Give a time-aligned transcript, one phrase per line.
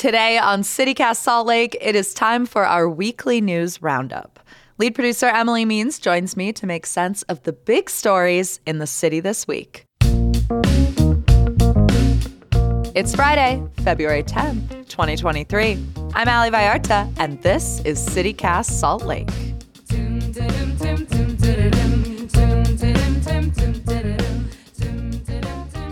[0.00, 4.40] Today on CityCast Salt Lake, it is time for our weekly news roundup.
[4.78, 8.86] Lead producer Emily Means joins me to make sense of the big stories in the
[8.86, 9.84] city this week.
[12.94, 15.78] It's Friday, February 10th, 2023.
[16.14, 19.28] I'm Ali Vallarta, and this is CityCast Salt Lake.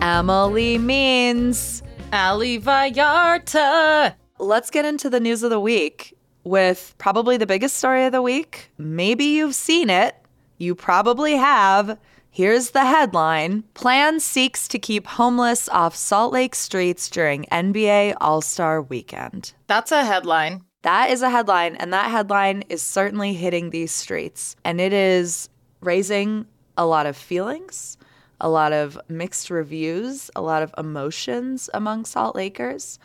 [0.01, 1.78] Emily Means.
[2.13, 4.15] Ali Vallarta.
[4.39, 8.23] Let's get into the news of the week with probably the biggest story of the
[8.23, 8.71] week.
[8.79, 10.15] Maybe you've seen it.
[10.57, 11.99] You probably have.
[12.31, 18.41] Here's the headline Plan seeks to keep homeless off Salt Lake streets during NBA All
[18.41, 19.53] Star weekend.
[19.67, 20.63] That's a headline.
[20.83, 24.57] That is a headline, and that headline is certainly hitting these streets.
[24.65, 25.49] And it is
[25.81, 27.99] raising a lot of feelings,
[28.41, 32.99] a lot of mixed reviews, a lot of emotions among Salt Lakers.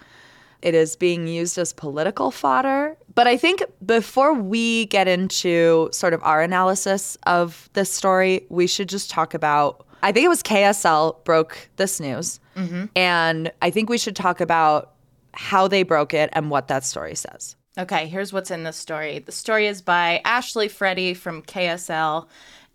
[0.62, 2.96] It is being used as political fodder.
[3.14, 8.66] But I think before we get into sort of our analysis of this story, we
[8.68, 9.86] should just talk about.
[10.02, 12.40] I think it was KSL broke this news.
[12.56, 12.86] Mm-hmm.
[12.96, 14.94] And I think we should talk about
[15.34, 17.56] how they broke it and what that story says.
[17.78, 19.20] Okay, here's what's in the story.
[19.20, 22.28] The story is by Ashley Fredde from KSL.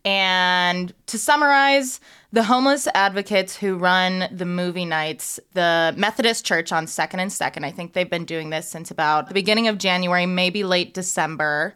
[0.09, 2.01] And to summarize,
[2.33, 7.63] the homeless advocates who run the movie nights, the Methodist Church on 2nd and 2nd,
[7.63, 11.75] I think they've been doing this since about the beginning of January, maybe late December.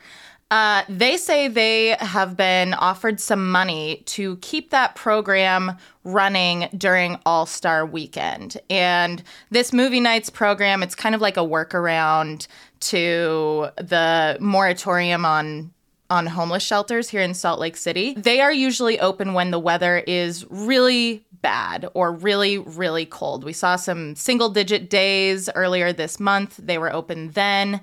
[0.51, 7.19] Uh, they say they have been offered some money to keep that program running during
[7.27, 8.57] All Star Weekend.
[8.71, 12.47] And this movie nights program, it's kind of like a workaround
[12.81, 15.71] to the moratorium on
[16.13, 18.13] on homeless shelters here in Salt Lake City.
[18.13, 23.45] They are usually open when the weather is really bad or really, really cold.
[23.45, 26.61] We saw some single digit days earlier this month.
[26.63, 27.81] They were open then.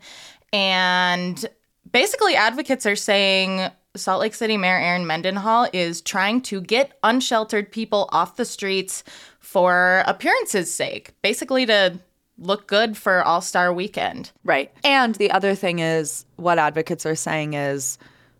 [0.53, 1.43] And
[1.91, 7.71] basically, advocates are saying Salt Lake City Mayor Erin Mendenhall is trying to get unsheltered
[7.71, 9.03] people off the streets
[9.39, 11.99] for appearances' sake, basically to
[12.37, 14.31] look good for All Star Weekend.
[14.43, 14.71] Right.
[14.83, 17.97] And the other thing is, what advocates are saying is,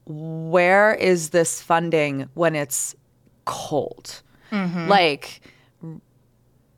[0.09, 2.95] where is this funding when it's
[3.45, 4.21] cold?
[4.87, 5.41] Like,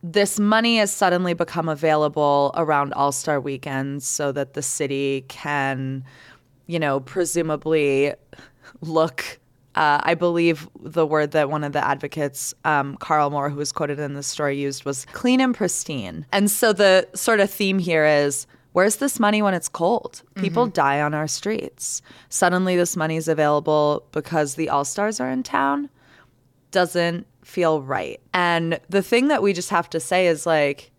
[0.03, 6.03] this money has suddenly become available around All Star weekends so that the city can,
[6.67, 8.13] you know, presumably
[8.81, 9.39] look.
[9.75, 13.71] Uh, I believe the word that one of the advocates, um, Carl Moore, who was
[13.71, 16.25] quoted in this story, used was clean and pristine.
[16.33, 20.23] And so the sort of theme here is where's this money when it's cold?
[20.35, 20.73] People mm-hmm.
[20.73, 22.01] die on our streets.
[22.29, 25.89] Suddenly, this money is available because the All Stars are in town
[26.71, 28.19] doesn't feel right.
[28.33, 30.91] And the thing that we just have to say is like,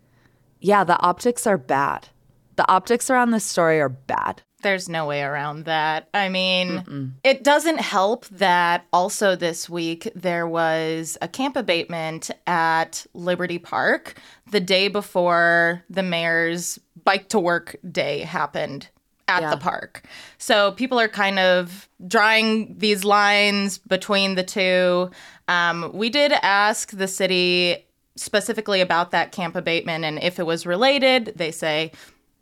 [0.59, 2.07] yeah, the optics are bad.
[2.55, 4.43] The optics around this story are bad.
[4.63, 6.09] There's no way around that.
[6.13, 13.05] I mean, it doesn't help that also this week there was a camp abatement at
[13.13, 14.15] Liberty Park
[14.49, 18.87] the day before the mayor's bike to work day happened
[19.27, 19.49] at Yeah.
[19.51, 20.03] the park.
[20.37, 25.11] So people are kind of drawing these lines between the two.
[25.47, 27.85] Um, we did ask the city
[28.15, 31.33] specifically about that camp abatement and if it was related.
[31.35, 31.91] They say,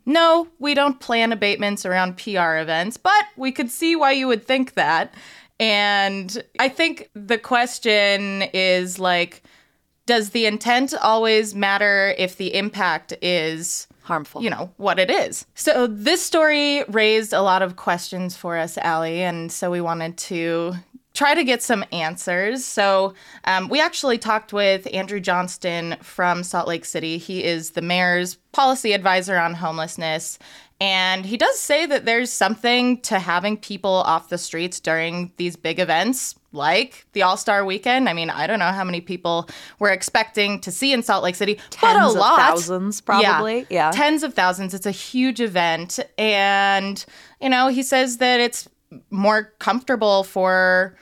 [0.04, 4.46] no, we don't plan abatements around PR events, but we could see why you would
[4.46, 5.14] think that.
[5.60, 9.42] And I think the question is like,
[10.06, 14.42] does the intent always matter if the impact is Harmful.
[14.42, 15.46] you know what it is.
[15.54, 20.18] So this story raised a lot of questions for us, Ali, and so we wanted
[20.18, 20.74] to
[21.14, 22.64] try to get some answers.
[22.64, 23.14] So
[23.44, 27.18] um, we actually talked with Andrew Johnston from Salt Lake City.
[27.18, 30.38] He is the mayor's policy advisor on homelessness.
[30.80, 35.54] And he does say that there's something to having people off the streets during these
[35.54, 38.08] big events like the All Star Weekend.
[38.08, 39.48] I mean, I don't know how many people
[39.78, 43.64] we're expecting to see in Salt Lake City, but a Tens of lot, thousands, probably.
[43.70, 43.92] Yeah.
[43.92, 44.74] tens of thousands.
[44.74, 47.04] It's a huge event, and
[47.40, 48.68] you know, he says that it's
[49.10, 50.96] more comfortable for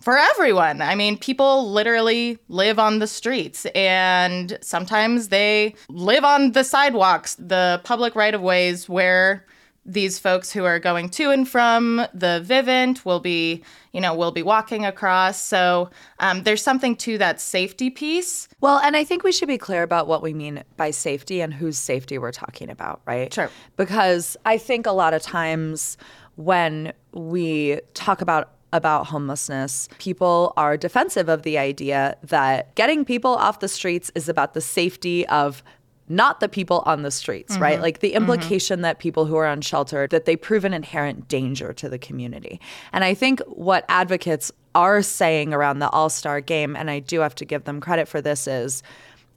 [0.00, 0.82] for everyone.
[0.82, 7.36] I mean, people literally live on the streets and sometimes they live on the sidewalks,
[7.36, 9.46] the public right of ways where
[9.84, 14.30] these folks who are going to and from the Vivint will be, you know, will
[14.30, 15.40] be walking across.
[15.40, 15.90] So
[16.20, 18.48] um, there's something to that safety piece.
[18.60, 21.52] Well, and I think we should be clear about what we mean by safety and
[21.52, 23.32] whose safety we're talking about, right?
[23.34, 23.50] Sure.
[23.76, 25.96] Because I think a lot of times
[26.36, 33.32] when we talk about about homelessness, people are defensive of the idea that getting people
[33.32, 35.62] off the streets is about the safety of
[36.08, 37.62] not the people on the streets, mm-hmm.
[37.62, 37.80] right?
[37.80, 38.82] Like the implication mm-hmm.
[38.82, 42.60] that people who are unsheltered that they prove an inherent danger to the community.
[42.92, 47.34] And I think what advocates are saying around the All-Star game and I do have
[47.36, 48.82] to give them credit for this is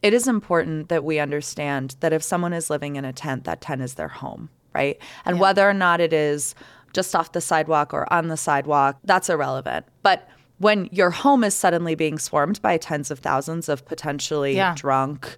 [0.02, 3.62] it is important that we understand that if someone is living in a tent, that
[3.62, 5.00] tent is their home, right?
[5.26, 5.42] And yeah.
[5.42, 6.56] whether or not it is
[6.96, 9.86] just off the sidewalk or on the sidewalk, that's irrelevant.
[10.02, 10.28] But
[10.58, 14.74] when your home is suddenly being swarmed by tens of thousands of potentially yeah.
[14.76, 15.38] drunk,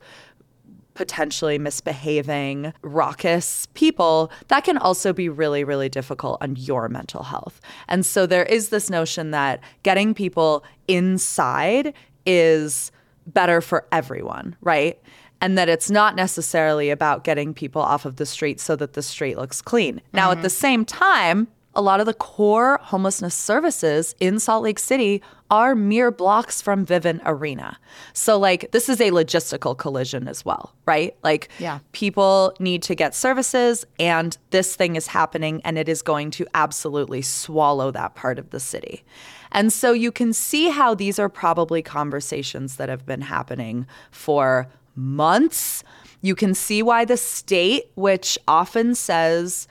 [0.94, 7.60] potentially misbehaving, raucous people, that can also be really, really difficult on your mental health.
[7.88, 11.94] And so there is this notion that getting people inside
[12.26, 12.92] is
[13.26, 15.02] better for everyone, right?
[15.42, 19.02] And that it's not necessarily about getting people off of the street so that the
[19.02, 20.02] street looks clean.
[20.14, 20.40] Now, mm-hmm.
[20.40, 21.48] at the same time,
[21.78, 26.86] a lot of the core homelessness services in Salt Lake City are mere blocks from
[26.86, 27.78] Vivint Arena.
[28.14, 31.16] So, like, this is a logistical collision as well, right?
[31.24, 31.80] Like, yeah.
[31.92, 36.48] people need to get services, and this thing is happening, and it is going to
[36.56, 39.06] absolutely swallow that part of the city.
[39.52, 44.68] And so, you can see how these are probably conversations that have been happening for
[44.98, 45.84] months.
[46.22, 49.68] You can see why the state, which often says,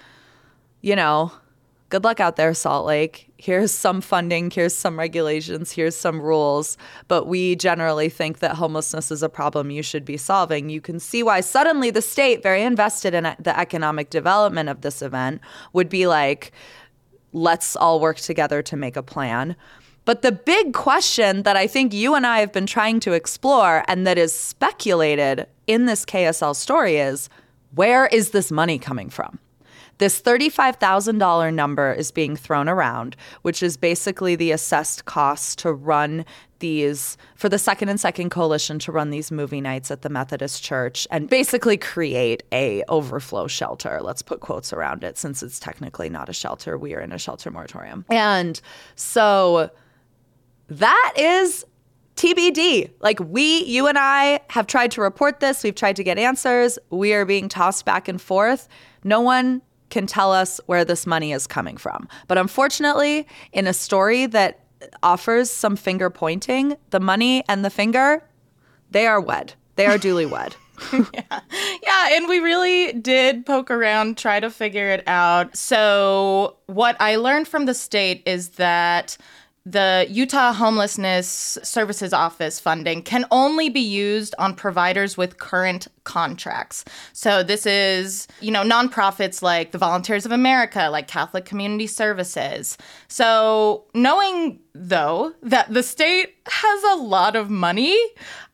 [0.81, 1.33] you know,
[1.89, 3.31] good luck out there, Salt Lake.
[3.37, 6.79] Here's some funding, here's some regulations, here's some rules.
[7.09, 10.71] But we generally think that homelessness is a problem you should be solving.
[10.71, 15.03] You can see why suddenly the state, very invested in the economic development of this
[15.03, 15.41] event,
[15.73, 16.53] would be like,
[17.33, 19.57] let's all work together to make a plan.
[20.07, 23.85] But the big question that I think you and I have been trying to explore
[23.89, 27.29] and that is speculated in this KSL story is
[27.75, 29.41] where is this money coming from?
[29.99, 36.25] This $35,000 number is being thrown around, which is basically the assessed cost to run
[36.59, 40.63] these for the second and second coalition to run these movie nights at the Methodist
[40.63, 44.01] Church and basically create a overflow shelter.
[44.03, 46.79] Let's put quotes around it since it's technically not a shelter.
[46.79, 48.05] We are in a shelter moratorium.
[48.11, 48.61] And
[48.95, 49.71] so
[50.69, 51.65] that is
[52.17, 52.91] TBD.
[53.01, 55.63] Like we, you and I have tried to report this.
[55.63, 56.79] We've tried to get answers.
[56.91, 58.69] We are being tossed back and forth.
[59.05, 62.09] No one can tell us where this money is coming from.
[62.27, 64.65] But unfortunately, in a story that
[65.03, 68.23] offers some finger pointing, the money and the finger,
[68.91, 69.55] they are wed.
[69.77, 70.57] They are duly wed.
[70.93, 71.41] yeah.
[71.83, 72.09] Yeah.
[72.13, 75.57] And we really did poke around, try to figure it out.
[75.57, 79.17] So, what I learned from the state is that
[79.67, 86.85] the Utah Homelessness Services Office funding can only be used on providers with current contracts.
[87.13, 92.79] So this is, you know, nonprofits like the Volunteers of America, like Catholic Community Services.
[93.09, 97.99] So knowing though that the state has a lot of money,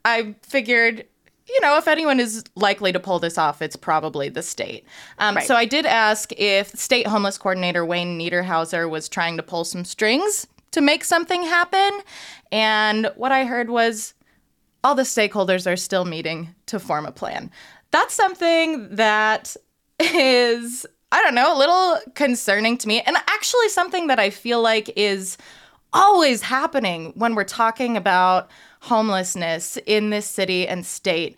[0.06, 1.06] I figured
[1.48, 4.86] you know, if anyone is likely to pull this off, it's probably the state.
[5.18, 5.46] Um, right.
[5.46, 9.84] So I did ask if state homeless coordinator Wayne Niederhauser was trying to pull some
[9.84, 12.00] strings to make something happen.
[12.50, 14.14] And what I heard was
[14.84, 17.50] all the stakeholders are still meeting to form a plan.
[17.90, 19.56] That's something that
[20.00, 23.00] is, I don't know, a little concerning to me.
[23.02, 25.38] And actually, something that I feel like is
[25.92, 28.50] always happening when we're talking about
[28.80, 31.36] homelessness in this city and state.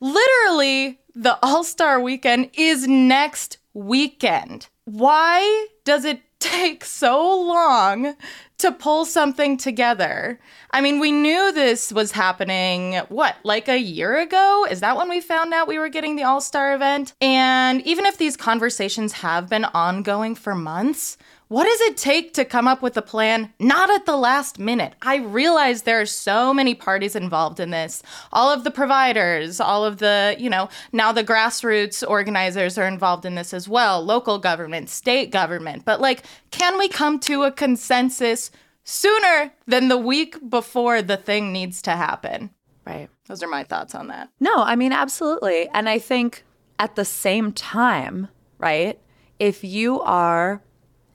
[0.00, 4.68] Literally, the All Star weekend is next weekend.
[4.84, 8.16] Why does it take so long
[8.58, 10.38] to pull something together.
[10.70, 14.66] I mean, we knew this was happening, what, like a year ago?
[14.70, 17.14] Is that when we found out we were getting the All Star event?
[17.20, 21.16] And even if these conversations have been ongoing for months,
[21.50, 24.94] what does it take to come up with a plan not at the last minute?
[25.02, 28.04] I realize there are so many parties involved in this.
[28.32, 33.24] All of the providers, all of the, you know, now the grassroots organizers are involved
[33.24, 35.84] in this as well, local government, state government.
[35.84, 38.52] But like, can we come to a consensus
[38.84, 42.50] sooner than the week before the thing needs to happen?
[42.86, 43.08] Right.
[43.26, 44.28] Those are my thoughts on that.
[44.38, 45.68] No, I mean, absolutely.
[45.74, 46.44] And I think
[46.78, 48.28] at the same time,
[48.60, 49.00] right,
[49.40, 50.62] if you are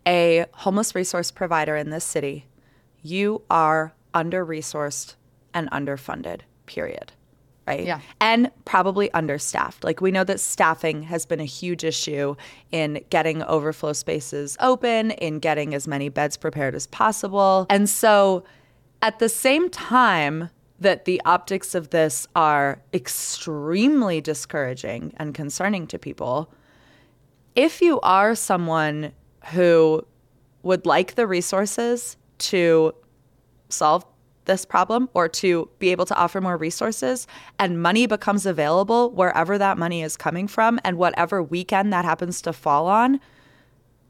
[0.07, 2.47] a homeless resource provider in this city,
[3.01, 5.15] you are under resourced
[5.53, 7.11] and underfunded, period.
[7.67, 7.85] Right?
[7.85, 8.01] Yeah.
[8.21, 9.83] And probably understaffed.
[9.83, 12.35] Like we know that staffing has been a huge issue
[12.71, 17.65] in getting overflow spaces open, in getting as many beds prepared as possible.
[17.71, 18.43] And so
[19.01, 25.97] at the same time that the optics of this are extremely discouraging and concerning to
[25.97, 26.51] people,
[27.55, 29.11] if you are someone
[29.51, 30.05] who
[30.63, 32.93] would like the resources to
[33.69, 34.05] solve
[34.45, 37.27] this problem or to be able to offer more resources
[37.59, 42.41] and money becomes available wherever that money is coming from and whatever weekend that happens
[42.41, 43.19] to fall on,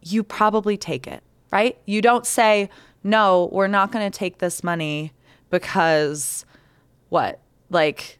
[0.01, 1.77] you probably take it, right?
[1.86, 2.70] You don't say,
[3.04, 5.13] no, we're not going to take this money
[5.50, 6.46] because
[7.10, 7.39] what?
[7.70, 8.20] Like,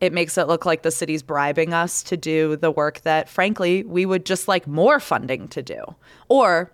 [0.00, 3.82] it makes it look like the city's bribing us to do the work that, frankly,
[3.84, 5.94] we would just like more funding to do
[6.28, 6.70] or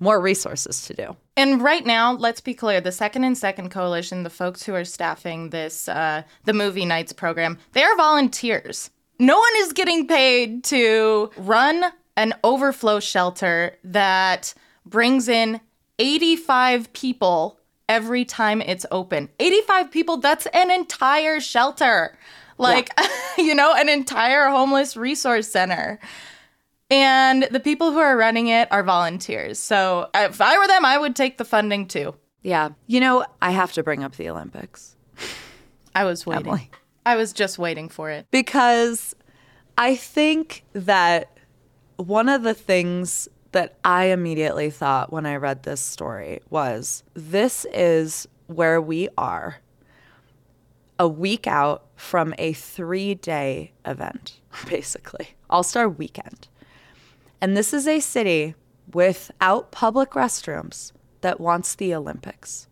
[0.00, 1.16] more resources to do.
[1.36, 4.84] And right now, let's be clear: the Second and Second Coalition, the folks who are
[4.84, 8.90] staffing this, uh, the movie nights program, they are volunteers.
[9.18, 11.84] No one is getting paid to run
[12.16, 14.52] an overflow shelter that
[14.84, 15.60] brings in
[15.98, 19.28] 85 people every time it's open.
[19.38, 22.18] 85 people, that's an entire shelter.
[22.62, 23.08] Like, yeah.
[23.38, 25.98] you know, an entire homeless resource center.
[26.90, 29.58] And the people who are running it are volunteers.
[29.58, 32.14] So if I were them, I would take the funding too.
[32.42, 32.70] Yeah.
[32.86, 34.96] You know, I have to bring up the Olympics.
[35.94, 36.46] I was waiting.
[36.46, 36.70] Emily.
[37.06, 38.26] I was just waiting for it.
[38.30, 39.14] Because
[39.78, 41.36] I think that
[41.96, 47.66] one of the things that I immediately thought when I read this story was this
[47.72, 49.56] is where we are
[50.98, 56.48] a week out from a three day event, basically, All Star weekend.
[57.40, 58.54] And this is a city
[58.92, 60.90] without public restrooms
[61.20, 62.66] that wants the Olympics.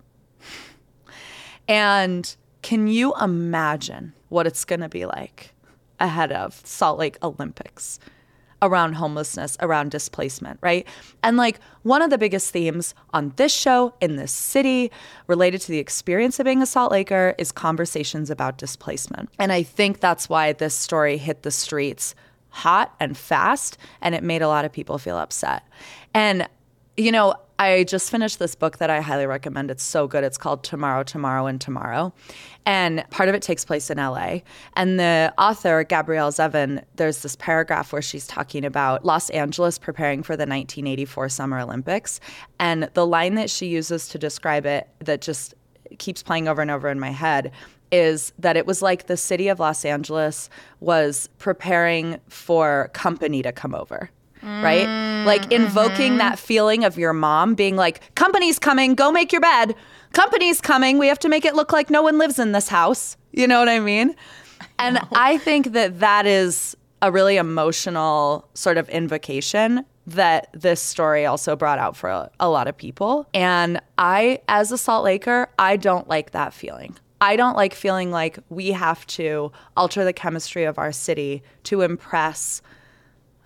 [1.68, 5.54] And can you imagine what it's going to be like
[6.00, 8.00] ahead of Salt Lake Olympics?
[8.62, 10.86] Around homelessness, around displacement, right?
[11.22, 14.90] And like one of the biggest themes on this show in this city
[15.26, 19.30] related to the experience of being a Salt Laker is conversations about displacement.
[19.38, 22.14] And I think that's why this story hit the streets
[22.50, 25.62] hot and fast, and it made a lot of people feel upset.
[26.12, 26.48] And,
[27.00, 29.71] you know, I just finished this book that I highly recommend.
[29.71, 30.23] It's so good.
[30.25, 32.12] It's called Tomorrow, Tomorrow, and Tomorrow.
[32.66, 34.38] And part of it takes place in LA.
[34.76, 40.23] And the author, Gabrielle Zevin, there's this paragraph where she's talking about Los Angeles preparing
[40.23, 42.21] for the 1984 Summer Olympics.
[42.59, 45.54] And the line that she uses to describe it that just
[45.99, 47.50] keeps playing over and over in my head
[47.92, 50.49] is that it was like the city of Los Angeles
[50.80, 54.11] was preparing for company to come over.
[54.42, 54.87] Right?
[54.87, 56.18] Mm, like invoking mm-hmm.
[56.18, 59.75] that feeling of your mom being like, company's coming, go make your bed.
[60.12, 63.16] Company's coming, we have to make it look like no one lives in this house.
[63.32, 64.14] You know what I mean?
[64.78, 71.26] And I think that that is a really emotional sort of invocation that this story
[71.26, 73.26] also brought out for a, a, lot of people.
[73.32, 76.97] And I, as a Salt Laker, I don't like that feeling.
[77.20, 81.82] I don't like feeling like we have to alter the chemistry of our city to
[81.82, 82.62] impress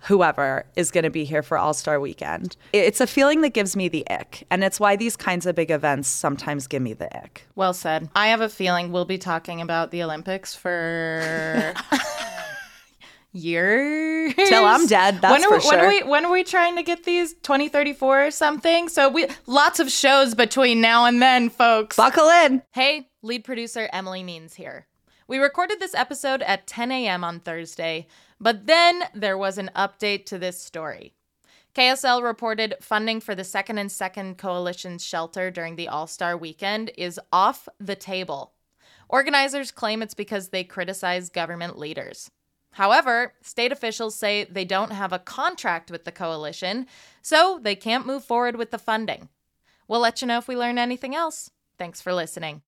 [0.05, 2.55] whoever is going to be here for All Star Weekend.
[2.73, 4.45] It's a feeling that gives me the ick.
[4.49, 7.47] And it's why these kinds of big events sometimes give me the ick.
[7.55, 8.09] Well said.
[8.15, 11.73] I have a feeling we'll be talking about the Olympics for.
[13.35, 15.19] years till I'm dead.
[15.21, 15.71] That's when are, for sure.
[15.71, 18.89] When are we when are we trying to get these 2034 or something?
[18.89, 21.97] So we lots of shows between now and then, folks.
[21.97, 22.63] Buckle in.
[22.71, 24.87] Hey, lead producer Emily Means here.
[25.27, 27.23] We recorded this episode at 10 a.m.
[27.23, 28.07] on Thursday,
[28.39, 31.13] but then there was an update to this story.
[31.75, 36.91] KSL reported funding for the Second and Second Coalition's shelter during the All Star weekend
[36.97, 38.53] is off the table.
[39.09, 42.31] Organizers claim it's because they criticize government leaders.
[42.71, 46.87] However, state officials say they don't have a contract with the coalition,
[47.21, 49.29] so they can't move forward with the funding.
[49.87, 51.51] We'll let you know if we learn anything else.
[51.77, 52.63] Thanks for listening.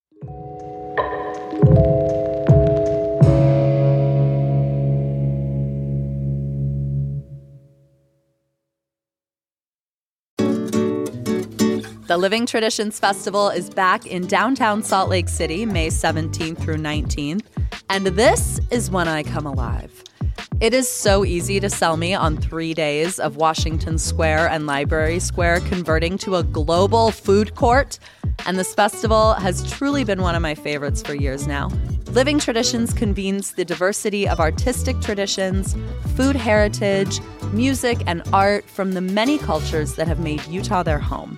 [12.08, 17.44] The Living Traditions Festival is back in downtown Salt Lake City, May 17th through 19th,
[17.90, 20.06] and this is when I come alive.
[20.62, 25.20] It is so easy to sell me on three days of Washington Square and Library
[25.20, 28.00] Square converting to a global food court,
[28.46, 31.70] and this festival has truly been one of my favorites for years now.
[32.12, 35.76] Living Traditions convenes the diversity of artistic traditions,
[36.16, 37.20] food heritage,
[37.52, 41.38] music, and art from the many cultures that have made Utah their home.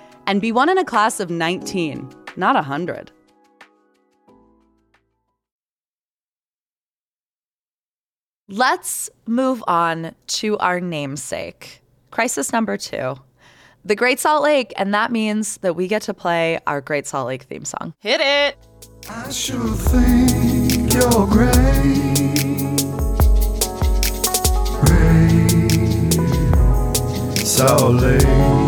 [0.27, 3.11] and be one in a class of 19, not 100.
[8.47, 11.81] Let's move on to our namesake.
[12.11, 13.15] Crisis number two
[13.83, 17.27] the Great Salt Lake, and that means that we get to play our Great Salt
[17.27, 17.93] Lake theme song.
[17.99, 18.57] Hit it.
[19.09, 21.51] I sure think you're great.
[24.81, 26.13] Great
[27.37, 28.60] Salt Lake.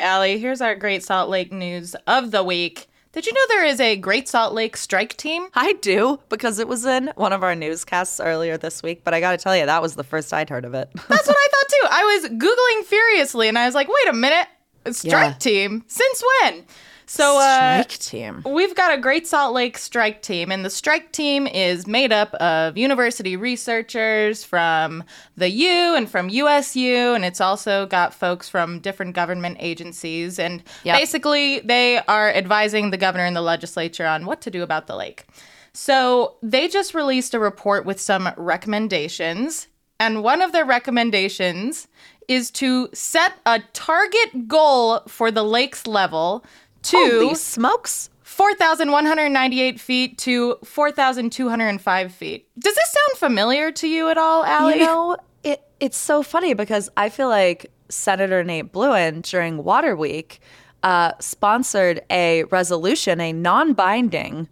[0.00, 2.88] Right, Ali, here's our Great Salt Lake news of the week.
[3.12, 5.48] Did you know there is a Great Salt Lake strike team?
[5.54, 9.20] I do because it was in one of our newscasts earlier this week, but I
[9.20, 10.88] got to tell you, that was the first I'd heard of it.
[10.94, 11.88] That's what I thought too.
[11.90, 14.46] I was Googling furiously and I was like, wait a minute,
[14.86, 15.38] a strike Yeah.
[15.38, 15.84] team?
[15.86, 16.64] Since when?
[17.10, 18.42] So, uh, Strike team.
[18.46, 22.32] We've got a Great Salt Lake strike team, and the strike team is made up
[22.34, 25.02] of university researchers from
[25.36, 30.38] the U and from USU, and it's also got folks from different government agencies.
[30.38, 31.00] And Yep.
[31.00, 34.94] basically, they are advising the governor and the legislature on what to do about the
[34.94, 35.26] lake.
[35.72, 39.66] So they just released a report with some recommendations,
[39.98, 41.88] and one of their recommendations
[42.28, 46.44] is to set a target goal for the lake's level
[46.82, 48.10] to Holy smokes.
[48.22, 52.48] 4,198 feet to 4,205 feet.
[52.58, 54.78] Does this sound familiar to you at all, Ali?
[54.78, 59.96] You know, it it's so funny because I feel like Senator Nate Blouin during Water
[59.96, 60.40] Week
[60.82, 64.48] uh, sponsored a resolution, a non-binding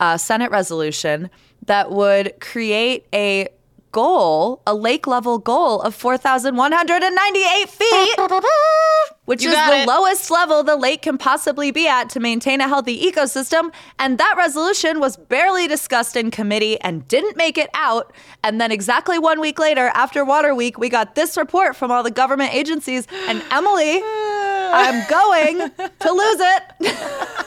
[0.00, 1.30] uh, Senate resolution
[1.66, 3.48] that would create a
[3.92, 8.18] goal, a lake level goal of 4,198 feet,
[9.24, 9.88] which You is the it.
[9.88, 13.72] lowest level the lake can possibly be at to maintain a healthy ecosystem.
[13.98, 18.12] And that resolution was barely discussed in committee and didn't make it out.
[18.44, 22.02] And then exactly one week later, after Water Week, we got this report from all
[22.02, 23.06] the government agencies.
[23.28, 26.62] And Emily, I'm going to lose it.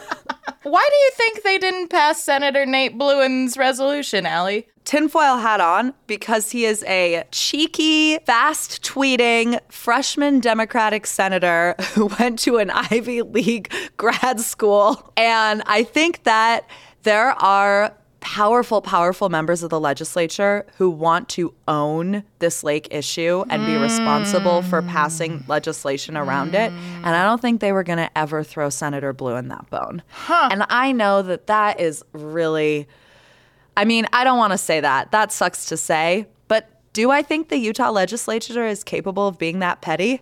[0.64, 4.68] Why do you think they didn't pass Senator Nate Blouin's resolution, Ali?
[4.86, 12.40] Tinfoil hat on because he is a cheeky, fast tweeting freshman Democratic senator who went
[12.40, 15.12] to an Ivy League grad school.
[15.16, 16.68] And I think that
[17.04, 23.44] there are powerful, powerful members of the legislature who want to own this lake issue
[23.50, 24.88] and be responsible for hmm.
[24.88, 26.72] passing legislation around it.
[26.72, 27.06] Hmm.
[27.06, 30.02] And I don't think they were going to ever throw Senator Blouin that bone.
[30.52, 32.88] And I know that that is really.
[33.76, 35.12] I mean, I don't want to say that.
[35.12, 36.28] That sucks to say.
[36.48, 40.22] But do I think the Utah legislature is capable of being that petty?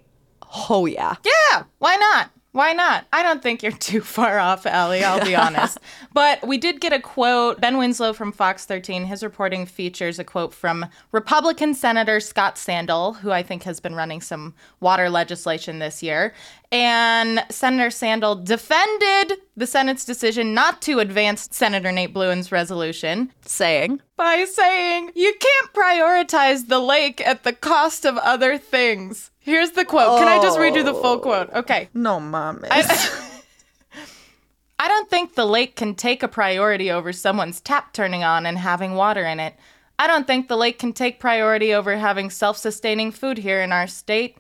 [0.69, 1.15] Oh, yeah.
[1.23, 2.31] Yeah, why not?
[2.53, 3.05] Why not?
[3.13, 5.77] I don't think you're too far off, Ellie, I'll be honest.
[6.13, 7.61] But we did get a quote.
[7.61, 13.13] Ben Winslow from Fox 13, his reporting features a quote from Republican Senator Scott Sandall,
[13.13, 16.33] who I think has been running some water legislation this year.
[16.71, 24.01] And Senator Sandall defended the Senate's decision not to advance Senator Nate Blouin's resolution Saying,
[24.15, 29.31] by saying, you can't prioritize the lake at the cost of other things.
[29.39, 30.19] Here's the quote.
[30.19, 31.19] Can I just read you the full oh.
[31.19, 31.49] quote?
[31.51, 31.89] Okay.
[31.93, 32.63] no, mom.
[32.71, 38.57] I don't think the lake can take a priority over someone's tap turning on and
[38.57, 39.55] having water in it.
[39.99, 43.71] I don't think the lake can take priority over having self sustaining food here in
[43.71, 44.37] our state.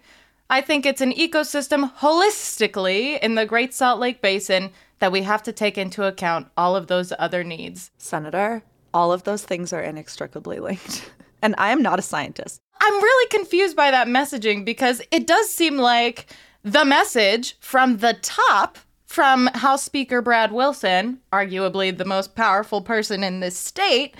[0.51, 5.41] I think it's an ecosystem holistically in the Great Salt Lake Basin that we have
[5.43, 7.89] to take into account all of those other needs.
[7.97, 8.61] Senator,
[8.93, 11.09] all of those things are inextricably linked.
[11.41, 12.59] and I am not a scientist.
[12.81, 16.25] I'm really confused by that messaging because it does seem like
[16.63, 23.23] the message from the top from House Speaker Brad Wilson, arguably the most powerful person
[23.23, 24.15] in this state,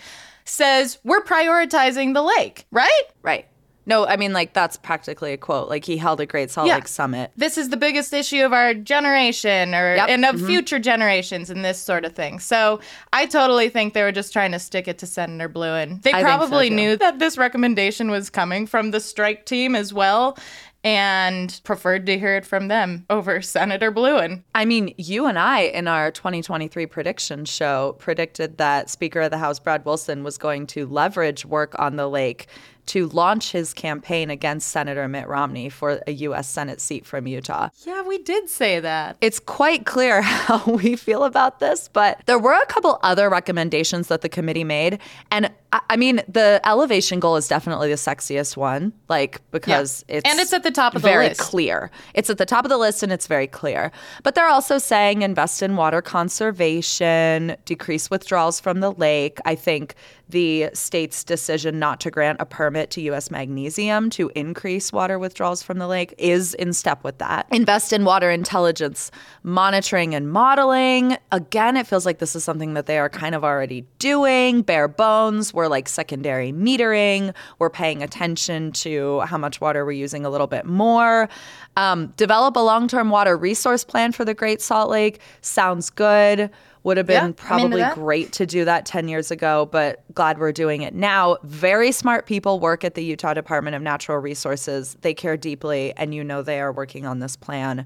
[0.46, 3.04] says we're prioritizing the lake, right?
[3.22, 3.48] Right.
[3.86, 5.70] No, I mean, like, that's practically a quote.
[5.70, 6.76] Like, he held a Great Salt Yeah.
[6.76, 7.32] Lake Summit.
[7.36, 10.10] This is the biggest issue of our generation or Yep.
[10.10, 10.48] and of mm-hmm.
[10.48, 12.40] future generations and this sort of thing.
[12.40, 12.80] So
[13.12, 16.02] I totally think they were just trying to stick it to Senator Blouin.
[16.02, 19.76] They I think so, probably knew that this recommendation was coming from the strike team
[19.76, 20.38] as well
[20.84, 24.44] and preferred to hear it from them over Senator Blouin.
[24.56, 29.38] I mean, you and I in our 2023 prediction show predicted that Speaker of the
[29.38, 32.48] House Brad Wilson was going to leverage work on the lake
[32.88, 36.50] to launch his campaign against Senator Mitt Romney for a U.S.
[36.50, 37.70] Senate seat from Utah.
[37.86, 39.18] Yeah, we did say that.
[39.22, 44.08] It's quite clear how we feel about this, but there were a couple other recommendations
[44.08, 45.00] that the committee made.
[45.30, 50.30] And I, mean, the elevation goal is definitely the sexiest one, like, because it's.
[50.30, 51.12] And it's at the top of the list.
[51.12, 51.40] It's very list.
[51.40, 51.92] clear.
[52.14, 53.92] It's at the top of the list and it's very clear.
[54.24, 59.40] But they're also saying invest in water conservation, decrease withdrawals from the lake.
[59.46, 59.96] I think
[60.32, 63.30] the state's decision not to grant a permit to U.S.
[63.30, 67.48] Magnesium to increase water withdrawals from the lake is in step with that.
[67.52, 69.12] Invest in water intelligence
[69.44, 71.18] monitoring and modeling.
[71.32, 74.62] Again, it feels like this is something that they are kind of already doing.
[74.62, 75.54] Bare bones.
[75.62, 77.36] We're like secondary metering.
[77.60, 81.30] We're paying attention to how much water we're using a little bit more.
[81.78, 85.22] Um, develop a long term water resource plan for the Great Salt Lake.
[85.42, 86.50] Sounds good.
[86.82, 90.52] Would have been I'm probably great to do that 10 years ago, but glad we're
[90.52, 91.38] doing it now.
[91.44, 94.98] Very smart people work at the Utah Department of Natural Resources.
[95.02, 97.86] They care deeply, and you know they are working on this plan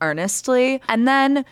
[0.00, 0.80] earnestly.
[0.88, 1.44] And then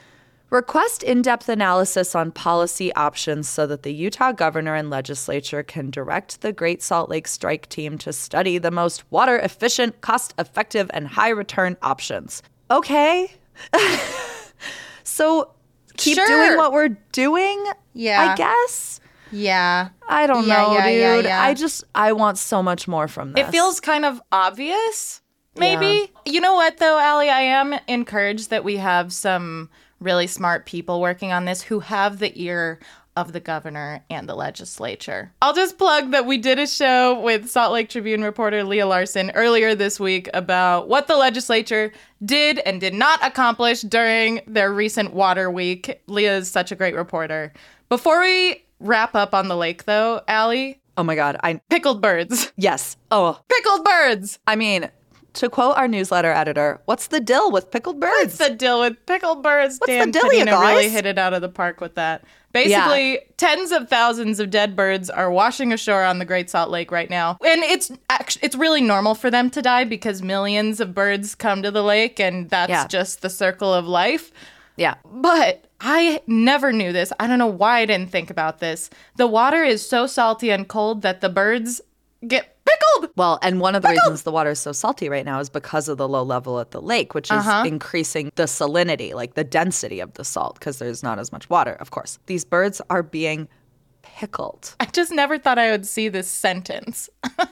[0.54, 5.90] request in depth analysis on policy options so that the Utah governor and legislature can
[5.90, 10.90] direct the Great Salt Lake Strike Team to study the most water efficient, cost effective,
[10.94, 12.42] and high return options.
[12.70, 13.30] Okay.
[15.02, 15.50] so
[15.96, 16.26] keep Sure.
[16.26, 17.62] doing what we're doing.
[17.92, 18.32] Yeah.
[18.32, 19.00] I guess.
[19.30, 19.88] Yeah.
[20.08, 21.24] I don't Yeah, know, yeah, dude.
[21.26, 21.42] yeah.
[21.42, 23.46] I just I want so much more from this.
[23.46, 25.20] It feels kind of obvious,
[25.56, 26.10] maybe.
[26.24, 27.28] You know what, though, Ali?
[27.28, 29.70] I am encouraged that we have some
[30.04, 32.78] really smart people working on this who have the ear
[33.16, 35.32] of the governor and the legislature.
[35.40, 39.30] I'll just plug that we did a show with Salt Lake Tribune reporter Leia Larsen
[39.36, 41.92] earlier this week about what the legislature
[42.24, 46.02] did and did not accomplish during their recent water week.
[46.08, 47.52] Leah is such a great reporter.
[47.88, 51.36] Before we wrap up on the lake, though, Ali, Oh my god.
[51.42, 52.52] I pickled birds.
[52.56, 52.96] yes.
[53.10, 54.38] Oh, Pickled birds!
[54.46, 54.90] I mean,
[55.34, 58.38] to quote our newsletter editor, what's the dill with pickled birds?
[58.38, 59.78] What's the deal with pickled birds?
[59.78, 62.24] What's the Dan deal, you Panina really hit it out of the park with that.
[62.52, 66.92] Basically, tens of thousands of dead birds are washing ashore on the Great Salt Lake
[66.92, 70.94] right now, and it's actually it's really normal for them to die because millions of
[70.94, 72.86] birds come to the lake, and that's Yeah.
[72.86, 74.30] just the circle of life.
[74.76, 74.94] yeah.
[75.04, 77.12] But I never knew this.
[77.18, 78.88] I don't know why I didn't think about this.
[79.16, 81.80] The water is so salty and cold that the birds
[82.26, 83.10] get pickled.
[83.16, 85.88] Well, and one of the reasons the water is so salty right now is because
[85.88, 87.64] of the low level at the lake, which is Uh-huh.
[87.66, 91.72] increasing the salinity, like the density of the salt, because there's not as much water,
[91.74, 92.18] of course.
[92.26, 93.48] These birds are being
[94.02, 94.74] pickled.
[94.80, 97.08] I just never thought I would see this sentence.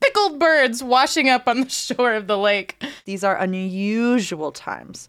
[0.00, 2.82] Pickled birds washing up on the shore of the lake.
[3.04, 5.08] These are unusual times.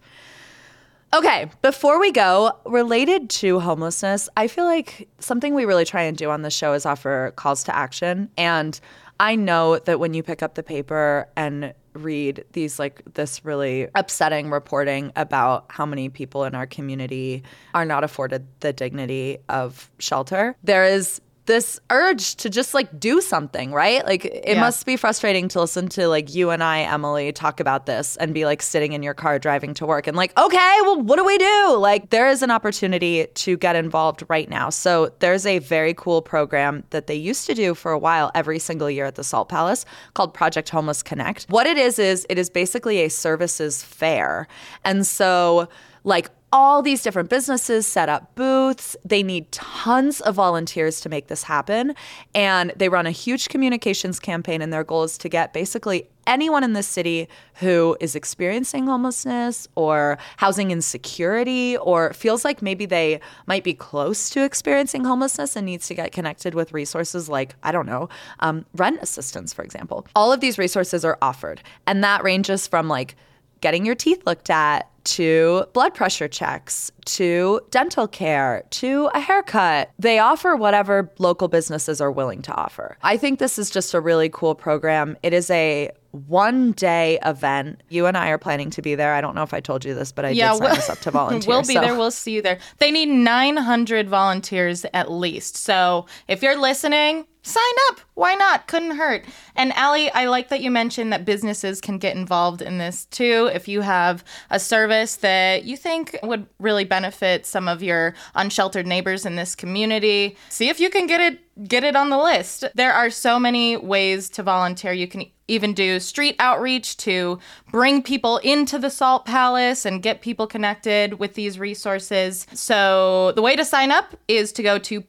[1.16, 6.16] Okay, before we go, related to homelessness, I feel like something we really try and
[6.18, 8.30] do on the show is offer calls to action.
[8.38, 8.80] And
[9.20, 13.88] I know that when you pick up the paper and read these, like, this really
[13.96, 19.90] upsetting reporting about how many people in our community are not afforded the dignity of
[20.00, 24.06] shelter, there is this urge to just like do something, right?
[24.06, 24.60] Like it Yeah.
[24.62, 28.36] must be frustrating to listen to like you and I, Emily, talk about this and
[28.36, 31.26] be like sitting in your car driving to work and like, okay, well, what do
[31.26, 31.76] we do?
[31.76, 34.70] Like there is an opportunity to get involved right now.
[34.70, 38.60] So there's a very cool program that they used to do for a while every
[38.60, 41.48] single year at the Salt Palace called Project Homeless Connect.
[41.50, 44.48] What it is is it is basically a services fair.
[44.84, 45.68] And so
[46.04, 48.96] like all these different businesses set up booths.
[49.06, 51.96] They need tons of volunteers to make this happen.
[52.34, 56.64] And they run a huge communications campaign, and their goal is to get basically anyone
[56.64, 63.20] in the city who is experiencing homelessness or housing insecurity or feels like maybe they
[63.48, 67.72] might be close to experiencing homelessness and needs to get connected with resources like, I
[67.72, 68.10] don't know,
[68.42, 70.06] um, rent assistance, for example.
[70.16, 71.62] All of these resources are offered.
[71.88, 73.16] And that ranges from like
[73.62, 79.90] getting your teeth looked at to blood pressure checks, to dental care, to a haircut.
[79.98, 82.98] They offer whatever local businesses are willing to offer.
[83.02, 85.18] I think this is just a really cool program.
[85.24, 87.82] It is a one day event.
[87.90, 89.14] You and I are planning to be there.
[89.14, 90.90] I don't know if I told you this, but I Yeah, did sign we'll- us
[90.90, 91.48] up to volunteer.
[91.56, 91.96] We'll be so- there.
[91.96, 92.60] We'll see you there.
[92.78, 95.56] They need 900 volunteers at least.
[95.58, 98.00] So if you're listening, sign up.
[98.16, 98.68] Why not?
[98.68, 99.26] Couldn't hurt.
[99.56, 103.50] And Ali, I like that you mentioned that businesses can get involved in this too.
[103.54, 108.88] If you have a service that you think would really benefit some of your unsheltered
[108.88, 112.64] neighbors in this community, see if you can get it get it on the list.
[112.76, 114.94] There are so many ways to volunteer.
[114.94, 117.40] You can even do street outreach to
[117.72, 122.46] bring people into the Salt Palace and get people connected with these resources.
[122.54, 125.02] So, the way to sign up is to go to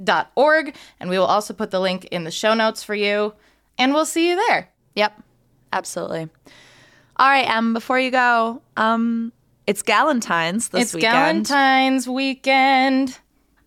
[0.00, 3.34] phcslc.org, and we will also put the link in the show notes for you,
[3.78, 4.70] and we'll see you there.
[4.94, 5.22] Yep,
[5.72, 6.28] absolutely.
[7.16, 9.32] All right, Em, before you go, um,
[9.66, 11.46] it's Galentine's this it's weekend.
[11.46, 13.18] Galentine's weekend.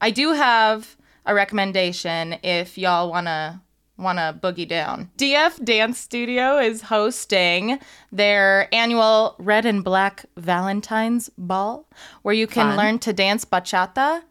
[0.02, 3.62] I do have a recommendation if y'all wanna
[3.98, 5.10] wanna boogie down.
[5.18, 7.80] DF Dance Studio is hosting
[8.13, 11.86] their annual Red and Black Valentine's Ball,
[12.22, 12.78] where you can Fun.
[12.78, 14.22] learn to dance bachata,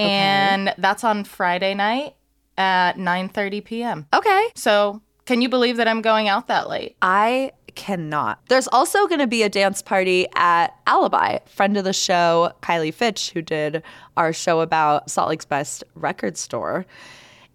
[0.00, 2.14] and that's on Friday night
[2.56, 4.06] at 9:30 p.m.
[4.14, 4.48] Okay.
[4.54, 6.96] So, can you believe that I'm going out that late?
[7.02, 8.40] I cannot.
[8.48, 11.38] There's also going to be a dance party at Alibi.
[11.46, 13.82] Friend of the show, Kylie Fitch, who did
[14.16, 16.84] our show about Salt Lake's best record store,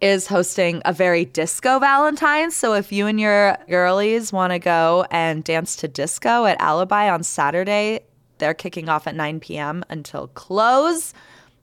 [0.02, 2.56] is hosting a very disco Valentine's.
[2.56, 7.10] So if you and your girlies want to go and dance to disco at Alibi
[7.10, 8.02] on Saturday,
[8.38, 9.84] they're kicking off at 9 p.m.
[9.90, 11.14] until close.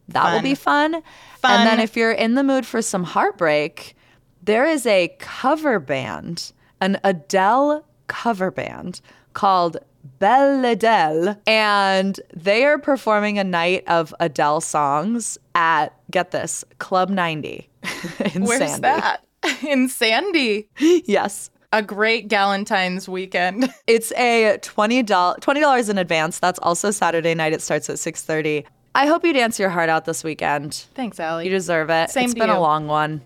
[0.08, 1.02] That will be fun.
[1.38, 1.50] Fun.
[1.50, 3.96] And then if you're in the mood for some heartbreak,
[4.42, 9.00] there is a cover band, an Adele cover band
[9.34, 9.78] called
[10.18, 17.08] Belle Adele, and they are performing a night of Adele songs at get this Club
[17.08, 17.68] 90
[18.34, 18.80] in Where's Sandy.
[18.82, 19.24] that?
[19.66, 20.68] In Sandy.
[20.78, 21.50] Yes.
[21.72, 23.72] A great Galentine's weekend.
[23.88, 26.38] It's a $20, $20 in advance.
[26.38, 27.52] That's also Saturday night.
[27.52, 28.64] It starts at 6:30.
[28.94, 30.74] I hope you dance your heart out this weekend.
[30.94, 31.44] Thanks, Ali.
[31.44, 32.10] You deserve it.
[32.10, 33.22] Same It's been a long one.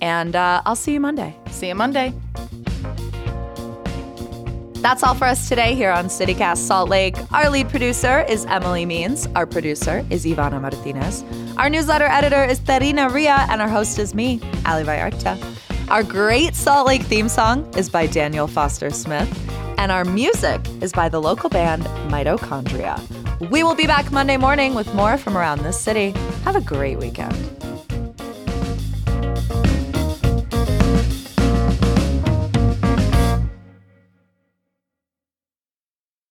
[0.00, 1.36] And uh, I'll see you Monday.
[1.50, 2.14] See you Monday.
[4.80, 7.16] That's all for us today here on CityCast Salt Lake.
[7.32, 9.26] Our lead producer is Emily Means.
[9.34, 11.24] Our producer is Ivana Martinez.
[11.56, 15.36] Our newsletter editor is Terina Ria, and our host is me, Ali Vallarta.
[15.90, 19.28] Our great Salt Lake theme song is by Daniel Foster Smith,
[19.78, 23.27] and our music is by the local band Mitochondria.
[23.40, 26.10] We will be back Monday morning with more from around this city.
[26.42, 27.36] Have a great weekend.